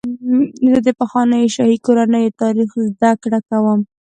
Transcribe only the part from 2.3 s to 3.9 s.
تاریخ زدهکړه کوم.